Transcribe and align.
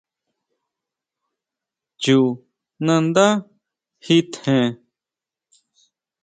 Chú 2.01 2.17
nandá 2.85 3.27
ji 4.05 4.17
tjen. 4.33 4.69